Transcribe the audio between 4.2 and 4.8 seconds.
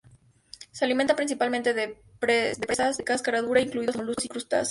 y crustáceos.